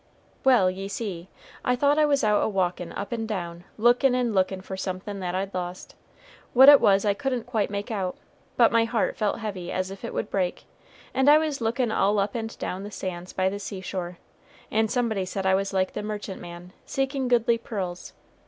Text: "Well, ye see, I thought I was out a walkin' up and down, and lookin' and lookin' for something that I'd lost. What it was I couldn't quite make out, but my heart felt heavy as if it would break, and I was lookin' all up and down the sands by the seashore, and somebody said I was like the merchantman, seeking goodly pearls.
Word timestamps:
"Well, 0.43 0.67
ye 0.71 0.87
see, 0.87 1.29
I 1.63 1.75
thought 1.75 1.99
I 1.99 2.07
was 2.07 2.23
out 2.23 2.41
a 2.43 2.49
walkin' 2.49 2.91
up 2.93 3.11
and 3.11 3.27
down, 3.27 3.57
and 3.57 3.63
lookin' 3.83 4.15
and 4.15 4.33
lookin' 4.33 4.59
for 4.61 4.75
something 4.75 5.19
that 5.19 5.35
I'd 5.35 5.53
lost. 5.53 5.93
What 6.53 6.69
it 6.69 6.81
was 6.81 7.05
I 7.05 7.13
couldn't 7.13 7.43
quite 7.45 7.69
make 7.69 7.91
out, 7.91 8.17
but 8.57 8.71
my 8.71 8.83
heart 8.85 9.15
felt 9.15 9.41
heavy 9.41 9.71
as 9.71 9.91
if 9.91 10.03
it 10.03 10.11
would 10.11 10.31
break, 10.31 10.65
and 11.13 11.29
I 11.29 11.37
was 11.37 11.61
lookin' 11.61 11.91
all 11.91 12.17
up 12.17 12.33
and 12.33 12.57
down 12.57 12.81
the 12.81 12.89
sands 12.89 13.31
by 13.31 13.47
the 13.47 13.59
seashore, 13.59 14.17
and 14.71 14.89
somebody 14.89 15.23
said 15.23 15.45
I 15.45 15.53
was 15.53 15.71
like 15.71 15.93
the 15.93 16.01
merchantman, 16.01 16.73
seeking 16.83 17.27
goodly 17.27 17.59
pearls. 17.59 18.13